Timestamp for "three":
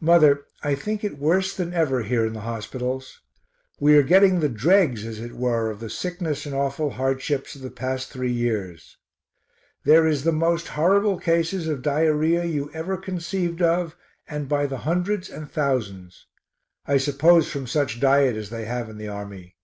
8.10-8.32